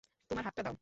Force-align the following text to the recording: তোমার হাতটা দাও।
তোমার 0.31 0.43
হাতটা 0.43 0.61
দাও। 0.63 0.75